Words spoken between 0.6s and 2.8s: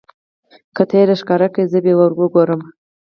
که تۀ یې راښکاره کړې زه به یې وګورمه.